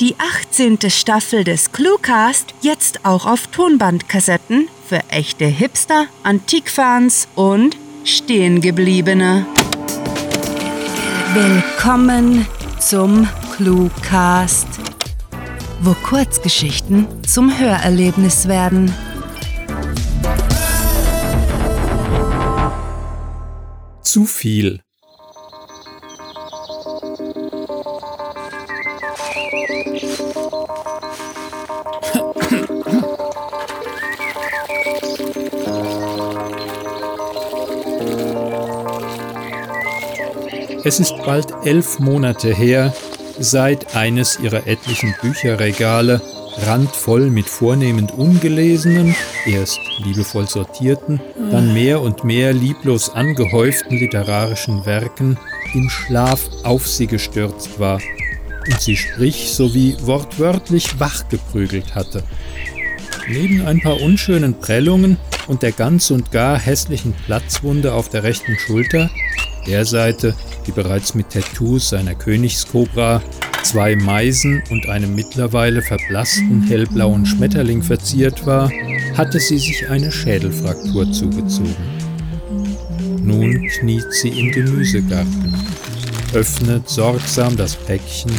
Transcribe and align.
Die 0.00 0.14
18. 0.16 0.78
Staffel 0.90 1.42
des 1.42 1.72
Cluecast 1.72 2.54
jetzt 2.60 3.04
auch 3.04 3.26
auf 3.26 3.48
Tonbandkassetten 3.48 4.68
für 4.88 5.00
echte 5.08 5.46
Hipster, 5.46 6.06
Antikfans 6.22 7.26
und 7.34 7.76
Stehengebliebene. 8.04 9.44
Willkommen 11.34 12.46
zum 12.78 13.28
Cluecast, 13.56 14.68
wo 15.80 15.94
Kurzgeschichten 15.94 17.08
zum 17.24 17.58
Hörerlebnis 17.58 18.46
werden. 18.46 18.94
Zu 24.02 24.26
viel. 24.26 24.80
Es 40.88 41.00
ist 41.00 41.18
bald 41.18 41.52
elf 41.66 41.98
Monate 41.98 42.54
her, 42.54 42.94
seit 43.38 43.94
eines 43.94 44.40
ihrer 44.40 44.66
etlichen 44.66 45.14
Bücherregale, 45.20 46.22
randvoll 46.64 47.28
mit 47.28 47.44
vornehmend 47.44 48.12
ungelesenen, 48.12 49.14
erst 49.44 49.78
liebevoll 50.02 50.48
sortierten, 50.48 51.20
dann 51.52 51.74
mehr 51.74 52.00
und 52.00 52.24
mehr 52.24 52.54
lieblos 52.54 53.10
angehäuften 53.10 53.98
literarischen 53.98 54.86
Werken, 54.86 55.36
im 55.74 55.90
Schlaf 55.90 56.48
auf 56.62 56.88
sie 56.88 57.06
gestürzt 57.06 57.78
war 57.78 58.00
und 58.66 58.80
sie 58.80 58.96
sprich 58.96 59.52
sowie 59.52 59.94
wortwörtlich 60.00 60.98
wachgeprügelt 60.98 61.94
hatte. 61.94 62.22
Neben 63.28 63.60
ein 63.66 63.82
paar 63.82 64.00
unschönen 64.00 64.58
Prellungen 64.58 65.18
und 65.48 65.60
der 65.60 65.72
ganz 65.72 66.10
und 66.10 66.32
gar 66.32 66.58
hässlichen 66.58 67.12
Platzwunde 67.26 67.92
auf 67.92 68.08
der 68.08 68.22
rechten 68.22 68.56
Schulter, 68.56 69.10
der 69.66 69.84
Seite, 69.84 70.34
die 70.68 70.72
bereits 70.72 71.14
mit 71.14 71.30
Tattoos 71.30 71.88
seiner 71.88 72.14
Königskobra, 72.14 73.22
zwei 73.62 73.96
Meisen 73.96 74.62
und 74.70 74.88
einem 74.88 75.14
mittlerweile 75.14 75.80
verblassten 75.80 76.62
hellblauen 76.62 77.24
Schmetterling 77.24 77.82
verziert 77.82 78.46
war, 78.46 78.70
hatte 79.16 79.40
sie 79.40 79.58
sich 79.58 79.88
eine 79.88 80.12
Schädelfraktur 80.12 81.10
zugezogen. 81.10 81.74
Nun 83.22 83.66
kniet 83.68 84.12
sie 84.12 84.28
im 84.28 84.52
Gemüsegarten, 84.52 85.54
öffnet 86.34 86.88
sorgsam 86.88 87.56
das 87.56 87.74
Päckchen, 87.74 88.32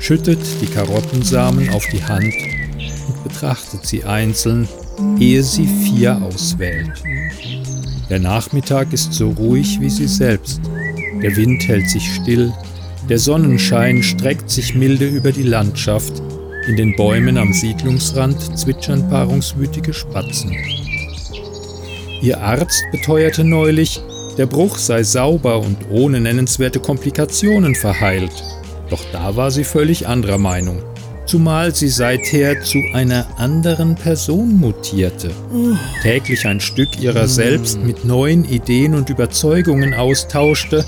schüttet 0.00 0.40
die 0.60 0.66
Karottensamen 0.66 1.68
auf 1.70 1.84
die 1.92 2.02
Hand 2.02 2.32
und 3.08 3.24
betrachtet 3.24 3.84
sie 3.84 4.04
einzeln, 4.04 4.68
ehe 5.18 5.42
sie 5.42 5.66
vier 5.66 6.22
auswählt. 6.22 7.02
Der 8.08 8.20
Nachmittag 8.20 8.92
ist 8.92 9.12
so 9.12 9.30
ruhig 9.30 9.80
wie 9.80 9.90
sie 9.90 10.06
selbst. 10.06 10.60
Der 11.22 11.36
Wind 11.36 11.66
hält 11.66 11.88
sich 11.88 12.14
still, 12.14 12.52
der 13.08 13.18
Sonnenschein 13.18 14.02
streckt 14.02 14.50
sich 14.50 14.74
milde 14.74 15.06
über 15.06 15.32
die 15.32 15.44
Landschaft, 15.44 16.22
in 16.66 16.76
den 16.76 16.96
Bäumen 16.96 17.38
am 17.38 17.52
Siedlungsrand 17.52 18.58
zwitschern 18.58 19.08
paarungswütige 19.08 19.94
Spatzen. 19.94 20.56
Ihr 22.20 22.40
Arzt 22.40 22.82
beteuerte 22.90 23.44
neulich, 23.44 24.00
der 24.36 24.46
Bruch 24.46 24.76
sei 24.76 25.02
sauber 25.02 25.60
und 25.60 25.76
ohne 25.90 26.20
nennenswerte 26.20 26.80
Komplikationen 26.80 27.74
verheilt. 27.74 28.32
Doch 28.90 29.02
da 29.12 29.36
war 29.36 29.50
sie 29.50 29.64
völlig 29.64 30.06
anderer 30.08 30.38
Meinung. 30.38 30.82
Zumal 31.26 31.74
sie 31.74 31.88
seither 31.88 32.60
zu 32.62 32.78
einer 32.92 33.26
anderen 33.36 33.96
Person 33.96 34.56
mutierte, 34.56 35.30
täglich 36.02 36.46
ein 36.46 36.60
Stück 36.60 37.00
ihrer 37.00 37.26
selbst 37.26 37.80
mit 37.80 38.04
neuen 38.04 38.44
Ideen 38.44 38.94
und 38.94 39.10
Überzeugungen 39.10 39.92
austauschte, 39.92 40.84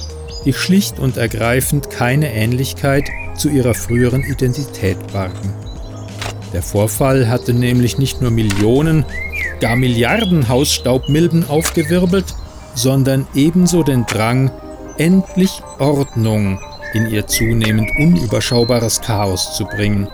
die 0.49 0.59
schlicht 0.59 0.99
und 0.99 1.17
ergreifend 1.17 1.91
keine 1.91 2.33
Ähnlichkeit 2.33 3.09
zu 3.37 3.49
ihrer 3.49 3.75
früheren 3.75 4.25
Identität 4.25 4.97
bargen. 5.13 5.55
Der 6.53 6.63
Vorfall 6.63 7.29
hatte 7.29 7.53
nämlich 7.53 7.99
nicht 7.99 8.21
nur 8.21 8.31
Millionen, 8.31 9.05
gar 9.61 9.77
Milliarden 9.77 10.49
Hausstaubmilben 10.49 11.49
aufgewirbelt, 11.49 12.35
sondern 12.75 13.27
ebenso 13.35 13.83
den 13.83 14.07
Drang, 14.07 14.51
endlich 14.97 15.63
Ordnung 15.79 16.59
in 16.95 17.11
ihr 17.11 17.27
zunehmend 17.27 17.91
unüberschaubares 17.99 19.01
Chaos 19.03 19.55
zu 19.57 19.65
bringen 19.67 20.09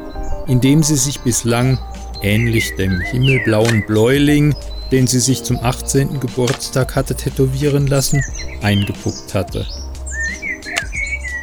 indem 0.47 0.83
sie 0.83 0.97
sich 0.97 1.21
bislang, 1.21 1.79
ähnlich 2.23 2.75
dem 2.77 3.01
himmelblauen 3.01 3.85
Bläuling, 3.87 4.55
den 4.93 5.07
sie 5.07 5.21
sich 5.21 5.43
zum 5.43 5.59
18. 5.59 6.21
Geburtstag 6.21 6.95
hatte 6.95 7.15
tätowieren 7.15 7.87
lassen, 7.87 8.23
eingepuckt 8.63 9.35
hatte. 9.35 9.67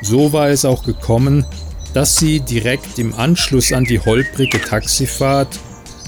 So 0.02 0.34
war 0.34 0.50
es 0.50 0.66
auch 0.66 0.84
gekommen, 0.84 1.46
dass 1.94 2.18
sie 2.18 2.40
direkt 2.40 3.00
im 3.00 3.14
Anschluss 3.14 3.72
an 3.74 3.84
die 3.84 4.00
holprige 4.00 4.62
Taxifahrt, 4.62 5.60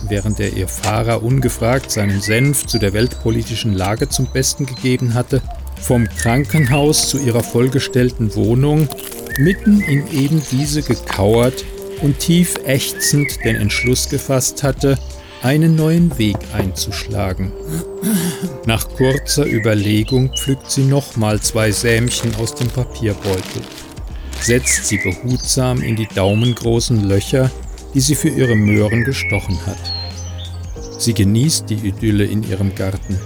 während 0.08 0.40
er 0.40 0.54
ihr 0.54 0.68
Fahrer 0.68 1.24
ungefragt 1.24 1.92
seinen 1.92 2.22
Senf 2.22 2.66
zu 2.66 2.80
der 2.80 2.94
weltpolitischen 2.94 3.74
Lage 3.74 4.10
zum 4.10 4.26
Besten 4.28 4.66
gegeben 4.66 5.14
hatte, 5.14 5.42
vom 5.82 6.08
Krankenhaus 6.08 7.10
zu 7.10 7.20
ihrer 7.20 7.44
vollgestellten 7.44 8.36
Wohnung 8.36 8.88
mitten 9.38 9.82
in 9.82 10.08
eben 10.12 10.42
diese 10.52 10.82
gekauert 10.82 11.66
und 12.02 12.20
tief 12.20 12.56
ächzend 12.66 13.44
den 13.44 13.56
Entschluss 13.56 14.10
gefasst 14.10 14.64
hatte, 14.64 14.98
einen 15.44 15.76
neuen 15.76 16.18
Weg 16.18 16.38
einzuschlagen. 16.54 17.52
Nach 18.66 18.88
kurzer 18.96 19.46
Überlegung 19.46 20.32
pflückt 20.38 20.72
sie 20.72 20.86
nochmal 20.86 21.42
zwei 21.42 21.70
Sämchen 21.72 22.34
aus 22.36 22.56
dem 22.56 22.70
Papierbeutel, 22.70 23.62
setzt 24.40 24.86
sie 24.86 24.98
behutsam 24.98 25.82
in 25.82 25.98
die 25.98 26.08
daumengroßen 26.08 27.08
Löcher, 27.08 27.52
die 27.94 28.00
sie 28.00 28.16
für 28.16 28.30
ihre 28.30 28.56
Möhren 28.56 29.04
gestochen 29.04 29.60
hat. 29.66 29.92
Sie 30.98 31.14
genießt 31.14 31.70
die 31.70 31.88
Idylle 31.90 32.24
in 32.24 32.44
ihrem 32.50 32.74
Garten. 32.74 33.20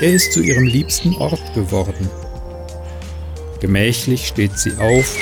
Er 0.00 0.12
ist 0.12 0.32
zu 0.32 0.40
ihrem 0.40 0.64
liebsten 0.64 1.14
Ort 1.16 1.54
geworden. 1.54 2.08
Gemächlich 3.60 4.26
steht 4.26 4.58
sie 4.58 4.72
auf, 4.78 5.14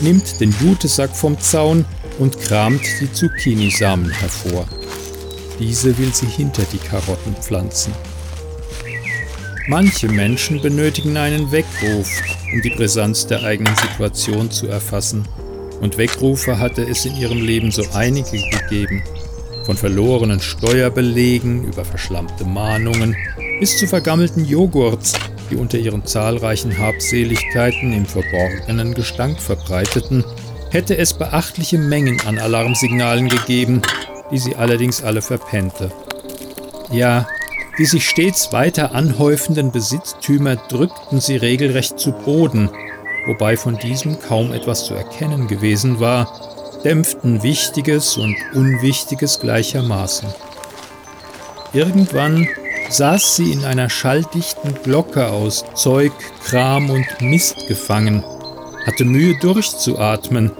nimmt 0.00 0.40
den 0.40 0.54
Jutesack 0.60 1.16
vom 1.16 1.40
Zaun 1.40 1.86
und 2.18 2.38
kramt 2.40 2.82
die 3.00 3.10
Zucchinisamen 3.10 4.10
hervor. 4.10 4.66
Diese 5.58 5.96
will 5.98 6.12
sie 6.12 6.26
hinter 6.26 6.62
die 6.72 6.78
Karotten 6.78 7.34
pflanzen. 7.36 7.92
Manche 9.66 10.08
Menschen 10.08 10.60
benötigen 10.60 11.16
einen 11.16 11.50
Weckruf, 11.50 12.08
um 12.52 12.60
die 12.60 12.70
Brisanz 12.70 13.26
der 13.26 13.42
eigenen 13.44 13.74
Situation 13.76 14.50
zu 14.50 14.66
erfassen. 14.66 15.26
Und 15.80 15.96
Weckrufe 15.96 16.58
hatte 16.58 16.82
es 16.82 17.06
in 17.06 17.16
ihrem 17.16 17.40
Leben 17.40 17.70
so 17.70 17.82
einige 17.94 18.38
gegeben. 18.50 19.02
Von 19.64 19.76
verlorenen 19.76 20.40
Steuerbelegen 20.40 21.64
über 21.64 21.84
verschlammte 21.84 22.44
Mahnungen 22.44 23.16
bis 23.60 23.78
zu 23.78 23.86
vergammelten 23.86 24.44
Joghurts, 24.44 25.14
die 25.50 25.56
unter 25.56 25.78
ihren 25.78 26.04
zahlreichen 26.04 26.76
Habseligkeiten 26.76 27.92
im 27.92 28.04
verborgenen 28.04 28.92
Gestank 28.92 29.40
verbreiteten 29.40 30.24
hätte 30.74 30.98
es 30.98 31.14
beachtliche 31.14 31.78
Mengen 31.78 32.20
an 32.26 32.36
Alarmsignalen 32.36 33.28
gegeben, 33.28 33.80
die 34.30 34.38
sie 34.38 34.56
allerdings 34.56 35.02
alle 35.02 35.22
verpennte. 35.22 35.90
Ja, 36.90 37.26
die 37.78 37.86
sich 37.86 38.08
stets 38.08 38.52
weiter 38.52 38.94
anhäufenden 38.94 39.72
Besitztümer 39.72 40.56
drückten 40.56 41.20
sie 41.20 41.36
regelrecht 41.36 41.98
zu 41.98 42.12
Boden, 42.12 42.70
wobei 43.26 43.56
von 43.56 43.78
diesem 43.78 44.20
kaum 44.20 44.52
etwas 44.52 44.84
zu 44.84 44.94
erkennen 44.94 45.48
gewesen 45.48 45.98
war, 45.98 46.80
dämpften 46.84 47.42
Wichtiges 47.42 48.16
und 48.16 48.36
Unwichtiges 48.54 49.40
gleichermaßen. 49.40 50.28
Irgendwann 51.72 52.46
saß 52.90 53.36
sie 53.36 53.50
in 53.50 53.64
einer 53.64 53.90
schalldichten 53.90 54.74
Glocke 54.84 55.30
aus 55.30 55.64
Zeug, 55.74 56.12
Kram 56.44 56.90
und 56.90 57.06
Mist 57.20 57.66
gefangen, 57.66 58.22
hatte 58.86 59.04
Mühe 59.04 59.36
durchzuatmen, 59.40 60.52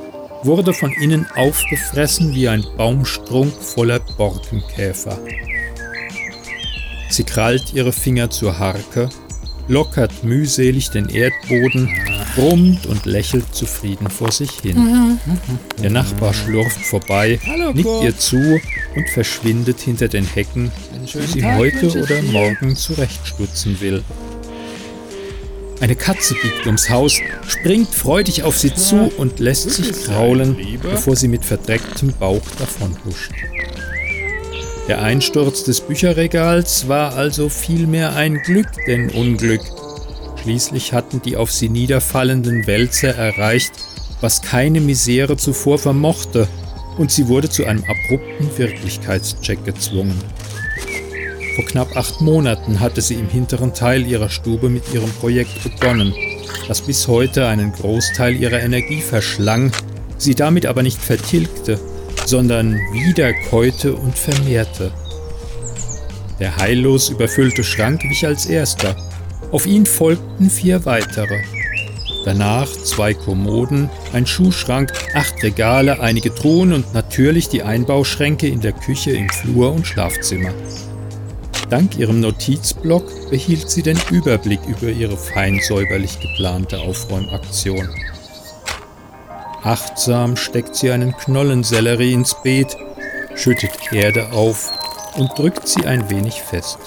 wurde 0.45 0.73
von 0.73 0.93
innen 0.93 1.27
aufgefressen 1.35 2.35
wie 2.35 2.49
ein 2.49 2.65
Baumstrunk 2.77 3.53
voller 3.53 4.01
Borkenkäfer. 4.17 5.19
Sie 7.09 7.25
krallt 7.25 7.73
ihre 7.73 7.93
Finger 7.93 8.31
zur 8.31 8.59
Harke, 8.59 9.09
lockert 9.69 10.25
mühselig 10.25 10.91
den 10.91 11.09
Erdboden, 11.09 11.89
brummt 12.35 12.87
und 12.87 13.07
lächelt 13.07 13.55
zufrieden 13.55 14.11
vor 14.11 14.33
sich 14.33 14.51
hin. 14.61 15.19
Der 15.83 15.91
Nachbar 15.91 16.35
schlurft 16.35 16.81
vorbei, 16.85 17.39
nickt 17.73 18.03
ihr 18.03 18.17
zu 18.17 18.61
und 18.97 19.09
verschwindet 19.11 19.81
hinter 19.81 20.09
den 20.09 20.27
Hecken, 20.27 20.71
die 21.07 21.27
sie 21.27 21.45
heute 21.45 21.89
oder 22.01 22.23
morgen 22.23 22.77
zurechtstutzen 22.77 23.81
will. 23.81 24.03
Eine 25.85 25.97
Katze 25.97 26.35
biegt 26.41 26.65
ums 26.65 26.89
Haus, 26.89 27.21
springt 27.47 27.95
freudig 27.95 28.43
auf 28.43 28.57
sie 28.57 28.75
zu 28.75 29.13
und 29.19 29.39
lässt 29.39 29.69
sich 29.69 29.93
kraulen, 29.93 30.57
bevor 30.81 31.15
sie 31.15 31.29
mit 31.29 31.45
verdrecktem 31.45 32.15
Bauch 32.19 32.41
davonhuscht. 32.59 33.33
Der 34.89 35.03
Einsturz 35.03 35.63
des 35.65 35.83
Bücherregals 35.83 36.89
war 36.89 37.13
also 37.17 37.51
vielmehr 37.51 38.17
ein 38.17 38.39
Glück 38.39 38.69
denn 38.87 39.11
Unglück. 39.11 39.61
Schließlich 40.43 40.95
hatten 40.95 41.21
die 41.21 41.37
auf 41.37 41.53
sie 41.53 41.69
niederfallenden 41.69 42.67
Wälzer 42.67 43.15
erreicht, 43.15 43.73
was 44.23 44.41
keine 44.41 44.81
Misere 44.81 45.37
zuvor 45.37 45.79
vermochte, 45.79 46.49
und 46.97 47.13
sie 47.13 47.29
wurde 47.29 47.51
zu 47.51 47.67
einem 47.67 47.85
abrupten 47.85 48.57
Wirklichkeitscheck 48.57 49.63
gezwungen. 49.67 50.19
Vor 51.55 51.65
knapp 51.65 51.97
acht 51.97 52.21
Monaten 52.21 52.81
hatte 52.81 53.01
sie 53.01 53.15
im 53.15 53.29
hinteren 53.29 53.75
Teil 53.75 54.07
ihrer 54.07 54.29
Stube 54.29 54.69
mit 54.69 54.93
ihrem 54.93 55.11
Projekt 55.11 55.63
begonnen, 55.63 56.13
das 56.67 56.81
bis 56.81 57.07
heute 57.07 57.47
einen 57.47 57.73
Großteil 57.73 58.35
ihrer 58.35 58.61
Energie 58.61 59.01
verschlang, 59.01 59.71
sie 60.19 60.35
damit 60.35 60.67
aber 60.67 60.83
nicht 60.83 61.01
vertilgte, 61.01 61.79
sondern 62.27 62.75
wiederkäute 62.93 63.95
und 63.95 64.19
vermehrte. 64.19 64.93
Der 66.41 66.57
heillos 66.57 67.11
überfüllte 67.11 67.63
Schrank 67.63 68.03
wich 68.05 68.27
als 68.27 68.47
erster. 68.47 68.97
Auf 69.53 69.67
ihn 69.67 69.87
folgten 69.87 70.51
vier 70.51 70.85
weitere. 70.85 71.39
Danach 72.25 72.67
zwei 72.67 73.15
Kommoden, 73.15 73.91
ein 74.13 74.27
Schuhschrank, 74.27 74.93
acht 75.15 75.41
Regale, 75.43 76.01
einige 76.01 76.35
Truhen 76.35 76.73
und 76.73 76.95
natürlich 76.95 77.49
die 77.49 77.63
Einbauschränke 77.63 78.49
in 78.49 78.61
der 78.61 78.73
Küche, 78.73 79.13
im 79.13 79.29
Flur 79.29 79.73
und 79.73 79.87
Schlafzimmer. 79.87 80.53
Dank 81.71 81.99
ihrem 81.99 82.21
Notizblock 82.21 83.31
behielt 83.31 83.71
sie 83.71 83.83
den 83.83 83.99
Überblick 84.11 84.61
über 84.67 84.89
ihre 84.89 85.17
fein 85.17 85.61
säuberlich 85.61 86.21
geplante 86.21 86.79
Aufräumaktion. 86.79 87.89
Achtsam 89.63 90.37
steckt 90.37 90.77
sie 90.77 90.91
einen 90.91 91.17
Knollensellerie 91.17 92.13
ins 92.13 92.37
Beet, 92.43 92.77
schüttet 93.35 93.73
Erde 93.93 94.31
auf 94.33 94.73
und 95.17 95.31
drückt 95.39 95.67
sie 95.67 95.87
ein 95.87 96.11
wenig 96.11 96.35
fest. 96.35 96.79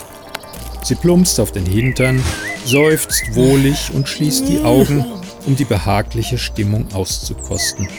Sie 0.84 0.96
plumpst 0.96 1.40
auf 1.40 1.52
den 1.52 1.66
Hintern, 1.66 2.24
seufzt 2.66 3.36
wohlig 3.36 3.92
und 3.94 4.08
schließt 4.08 4.48
die 4.48 4.62
Augen, 4.62 5.06
um 5.46 5.56
die 5.56 5.66
behagliche 5.66 6.38
Stimmung 6.38 6.88
auszukosten. 6.94 7.90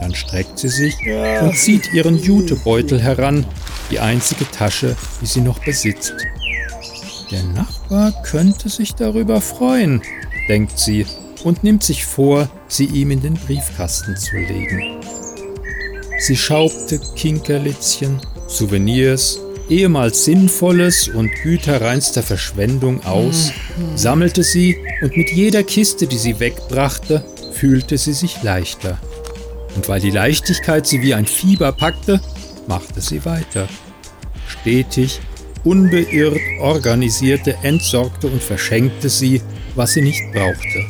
Dann 0.00 0.14
streckt 0.14 0.58
sie 0.58 0.68
sich 0.68 0.94
und 1.42 1.56
zieht 1.56 1.92
ihren 1.92 2.16
Jutebeutel 2.16 3.02
heran, 3.02 3.44
die 3.90 4.00
einzige 4.00 4.50
Tasche, 4.50 4.96
die 5.20 5.26
sie 5.26 5.40
noch 5.40 5.58
besitzt. 5.64 6.14
Der 7.30 7.42
Nachbar 7.42 8.12
könnte 8.24 8.68
sich 8.68 8.94
darüber 8.94 9.40
freuen, 9.40 10.02
denkt 10.48 10.78
sie 10.78 11.06
und 11.44 11.62
nimmt 11.64 11.82
sich 11.82 12.04
vor, 12.04 12.48
sie 12.68 12.86
ihm 12.86 13.10
in 13.10 13.22
den 13.22 13.34
Briefkasten 13.34 14.16
zu 14.16 14.36
legen. 14.36 15.00
Sie 16.18 16.36
schaubte 16.36 17.00
Kinkerlitzchen, 17.16 18.20
Souvenirs, 18.46 19.38
ehemals 19.68 20.24
Sinnvolles 20.24 21.08
und 21.08 21.30
güterreinster 21.42 22.22
Verschwendung 22.22 23.04
aus, 23.04 23.52
sammelte 23.94 24.42
sie 24.42 24.76
und 25.00 25.16
mit 25.16 25.30
jeder 25.30 25.62
Kiste, 25.62 26.06
die 26.06 26.18
sie 26.18 26.40
wegbrachte, 26.40 27.24
fühlte 27.52 27.96
sie 27.96 28.12
sich 28.12 28.42
leichter. 28.42 28.98
Und 29.76 29.88
weil 29.88 30.00
die 30.00 30.10
Leichtigkeit 30.10 30.86
sie 30.86 31.00
wie 31.00 31.14
ein 31.14 31.26
Fieber 31.26 31.72
packte, 31.72 32.20
machte 32.70 33.00
sie 33.00 33.24
weiter. 33.24 33.66
Stetig, 34.46 35.20
unbeirrt 35.64 36.40
organisierte, 36.60 37.56
entsorgte 37.62 38.28
und 38.28 38.40
verschenkte 38.40 39.08
sie, 39.08 39.42
was 39.74 39.94
sie 39.94 40.02
nicht 40.02 40.22
brauchte. 40.32 40.80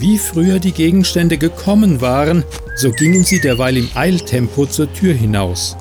Wie 0.00 0.18
früher 0.18 0.58
die 0.58 0.72
Gegenstände 0.72 1.38
gekommen 1.38 2.00
waren, 2.00 2.42
so 2.74 2.90
gingen 2.90 3.22
sie 3.22 3.40
derweil 3.40 3.76
im 3.76 3.88
Eiltempo 3.94 4.66
zur 4.66 4.92
Tür 4.92 5.14
hinaus. 5.14 5.76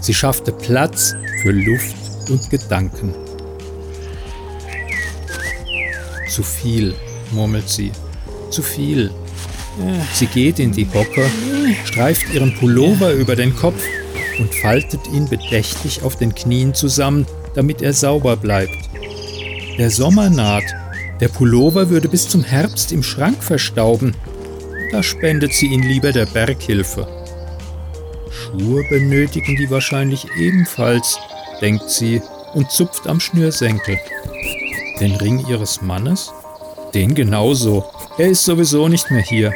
Sie 0.00 0.12
schaffte 0.12 0.50
Platz 0.50 1.14
für 1.40 1.52
Luft 1.52 1.94
und 2.28 2.50
Gedanken. 2.50 3.14
Zu 6.28 6.42
viel, 6.42 6.94
murmelt 7.30 7.68
sie. 7.68 7.92
Zu 8.50 8.62
viel. 8.62 9.12
Sie 10.12 10.26
geht 10.26 10.58
in 10.58 10.72
die 10.72 10.86
Hocke, 10.86 11.28
streift 11.84 12.32
ihren 12.32 12.54
Pullover 12.54 13.12
über 13.12 13.34
den 13.34 13.54
Kopf 13.56 13.82
und 14.38 14.54
faltet 14.54 15.00
ihn 15.12 15.28
bedächtig 15.28 16.02
auf 16.02 16.16
den 16.16 16.34
Knien 16.34 16.74
zusammen, 16.74 17.26
damit 17.54 17.82
er 17.82 17.92
sauber 17.92 18.36
bleibt. 18.36 18.78
Der 19.78 19.90
Sommer 19.90 20.30
naht, 20.30 20.64
der 21.20 21.28
Pullover 21.28 21.90
würde 21.90 22.08
bis 22.08 22.28
zum 22.28 22.44
Herbst 22.44 22.92
im 22.92 23.02
Schrank 23.02 23.42
verstauben. 23.42 24.14
Da 24.92 25.02
spendet 25.02 25.52
sie 25.52 25.66
ihn 25.66 25.82
lieber 25.82 26.12
der 26.12 26.26
Berghilfe. 26.26 27.06
Schuhe 28.30 28.84
benötigen 28.88 29.56
die 29.56 29.70
wahrscheinlich 29.70 30.26
ebenfalls, 30.38 31.18
denkt 31.60 31.90
sie 31.90 32.20
und 32.54 32.70
zupft 32.70 33.08
am 33.08 33.18
Schnürsenkel. 33.18 33.98
Den 35.00 35.16
Ring 35.16 35.44
ihres 35.48 35.82
Mannes? 35.82 36.32
Den 36.92 37.14
genauso. 37.14 37.84
Er 38.16 38.28
ist 38.28 38.44
sowieso 38.44 38.86
nicht 38.86 39.10
mehr 39.10 39.22
hier. 39.22 39.52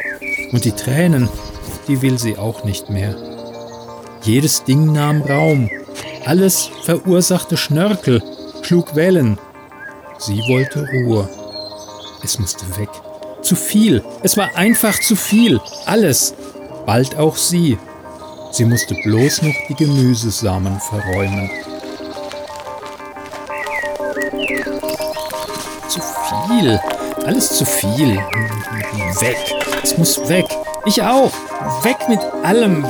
Und 0.53 0.65
die 0.65 0.73
Tränen, 0.73 1.29
die 1.87 2.01
will 2.03 2.19
sie 2.19 2.39
auch 2.39 2.65
nicht 2.65 2.91
mehr. 2.91 3.15
Jedes 4.23 4.65
Ding 4.65 4.93
nahm 4.93 5.23
Raum. 5.23 5.71
Alles 6.25 6.71
verursachte 6.85 7.57
Schnörkel, 7.57 8.23
schlug 8.63 8.95
Wellen. 8.95 9.39
Sie 10.19 10.39
wollte 10.49 10.87
Ruhe. 10.87 11.29
Es 12.23 12.39
musste 12.39 12.65
weg. 12.79 12.89
Zu 13.43 13.55
viel. 13.55 14.03
Es 14.23 14.37
war 14.37 14.55
einfach 14.57 14.99
zu 15.01 15.15
viel. 15.15 15.61
Alles. 15.87 16.35
Bald 16.87 17.17
auch 17.17 17.37
sie. 17.37 17.79
Sie 18.51 18.65
musste 18.65 18.95
bloß 19.05 19.43
noch 19.43 19.55
die 19.69 19.75
Gemüsesamen 19.75 20.81
verräumen. 20.81 21.51
Zu 25.89 26.01
viel. 26.01 26.81
Alles 27.25 27.57
zu 27.57 27.65
viel. 27.65 28.17
Weg. 29.21 29.58
Es 29.83 29.97
muss 29.97 30.19
weg. 30.29 30.47
Ich 30.87 31.03
auch. 31.03 31.33
Weg 31.85 32.09
mit 32.09 32.21
allem. 32.45 32.83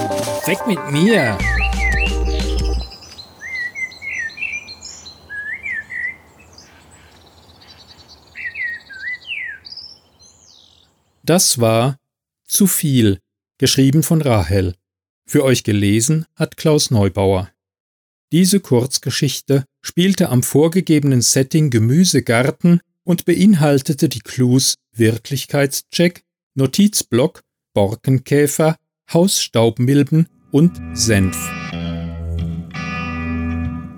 Weg 0.47 0.67
mit 0.67 0.79
mir. 0.91 1.37
Das 11.23 11.61
war 11.61 11.99
Zu 12.47 12.67
viel, 12.67 13.19
geschrieben 13.59 14.03
von 14.03 14.23
Rahel. 14.23 14.75
Für 15.27 15.45
euch 15.45 15.65
gelesen 15.65 16.25
hat 16.35 16.57
Klaus 16.57 16.91
Neubauer. 16.91 17.51
Diese 18.33 18.61
Kurzgeschichte 18.61 19.65
spielte 19.83 20.31
am 20.31 20.43
vorgegebenen 20.43 21.21
Setting 21.21 21.69
Gemüsegarten 21.69 22.81
und 23.05 23.27
beinhaltete 23.27 24.09
die 24.09 24.21
Clues 24.21 24.77
Wirklichkeitscheck, 24.95 26.25
Notizblock, 26.59 27.43
Borkenkäfer, 27.73 28.77
Hausstaubmilben 29.13 30.29
und 30.51 30.73
Senf. 30.93 31.39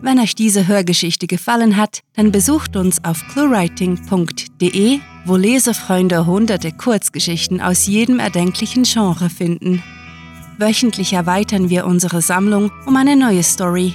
Wenn 0.02 0.19
euch 0.19 0.35
diese 0.35 0.67
Hörgeschichte 0.69 1.26
gefallen 1.26 1.76
hat, 1.76 2.00
dann 2.14 2.33
besucht 2.33 2.76
uns 2.76 3.05
auf 3.05 3.23
cluewriting.de, 3.33 4.99
wo 5.25 5.37
Lesefreunde 5.37 6.26
hunderte 6.26 6.73
Kurzgeschichten 6.73 7.61
aus 7.61 7.87
jedem 7.87 8.19
erdenklichen 8.19 8.85
Genre 8.85 9.29
finden. 9.31 9.83
Wöchentlich 10.59 11.12
erweitern 11.12 11.71
wir 11.71 11.87
unsere 11.87 12.23
Sammlung 12.23 12.71
um 12.87 12.97
eine 12.97 13.17
neue 13.17 13.43
Story, 13.43 13.95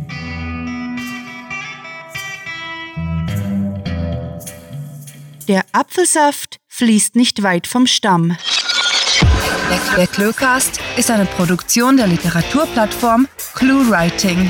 Der 5.51 5.65
Apfelsaft 5.73 6.59
fließt 6.69 7.15
nicht 7.17 7.43
weit 7.43 7.67
vom 7.67 7.85
Stamm. 7.85 8.37
Der 9.97 10.07
Cluecast 10.07 10.79
ist 10.95 11.11
eine 11.11 11.25
Produktion 11.25 11.97
der 11.97 12.07
Literaturplattform 12.07 13.27
ClueWriting. 13.55 14.49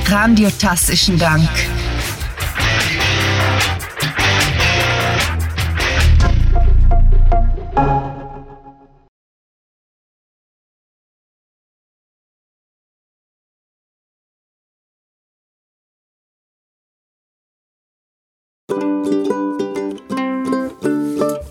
Grandiotastischen 0.04 1.18
Dank. 1.18 1.50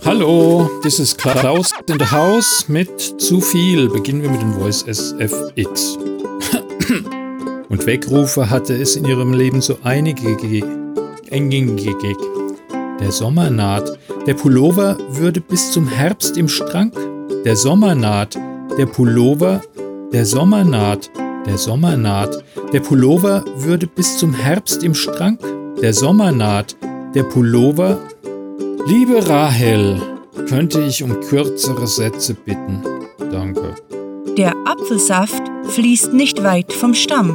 Hallo, 0.06 0.70
this 0.84 1.00
is 1.00 1.16
Klaus 1.16 1.72
in 1.88 1.98
the 1.98 2.06
House 2.06 2.68
mit 2.68 3.22
zu 3.22 3.42
viel. 3.42 3.90
Beginnen 3.90 4.22
wir 4.22 4.30
mit 4.30 4.42
dem 4.42 4.54
Voice 4.54 4.84
SFX. 4.84 5.98
Und 7.70 7.86
Wegrufe 7.86 8.50
hatte 8.50 8.74
es 8.74 8.96
in 8.96 9.06
ihrem 9.06 9.34
Leben 9.34 9.62
so 9.62 9.78
einige 9.84 10.36
gegeben. 10.36 10.96
Der 13.00 13.12
Sommer 13.12 13.50
naht. 13.50 13.98
Der 14.28 14.34
Pullover 14.34 14.98
würde 15.10 15.42
bis 15.42 15.72
zum 15.72 15.88
Herbst 15.88 16.38
im 16.38 16.48
Strang. 16.48 16.92
Der 17.44 17.56
Sommer 17.56 17.96
naht. 17.96 18.36
Der 18.78 18.86
Pullover. 18.86 19.62
Der 20.12 20.26
Sommer 20.26 20.64
naht. 20.64 21.10
Der 21.46 21.58
Sommer 21.58 21.98
naht. 21.98 22.44
Der 22.72 22.82
Pullover 22.82 23.44
würde 23.56 23.88
bis 23.88 24.18
zum 24.18 24.34
Herbst 24.34 24.84
im 24.84 24.94
Strang. 24.94 25.40
Der 25.82 25.94
Sommer 25.94 26.32
naht. 26.32 26.76
Der 27.14 27.24
Pullover. 27.24 28.00
Liebe 28.88 29.28
Rahel, 29.28 30.02
könnte 30.50 30.82
ich 30.82 31.04
um 31.04 31.20
kürzere 31.22 31.86
Sätze 31.86 32.34
bitten? 32.34 32.84
Danke. 33.32 33.76
Der 34.36 34.54
Apfelsaft 34.66 35.44
fließt 35.70 36.12
nicht 36.14 36.44
weit 36.44 36.74
vom 36.74 36.96
Stamm. 36.96 37.30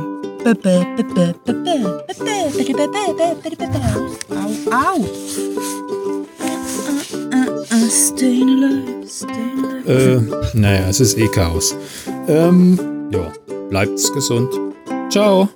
Au, 4.31 4.75
au. 4.75 5.05
Äh, 9.87 10.21
naja, 10.55 10.89
es 10.89 11.01
ist 11.01 11.17
eh 11.19 11.29
Chaos. 11.29 11.77
Ähm, 12.27 12.79
ja, 13.13 13.33
bleibt's 13.71 14.13
gesund. 14.13 14.51
Ciao. 15.09 15.49